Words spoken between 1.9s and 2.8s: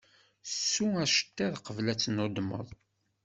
ad tennudmeḍ.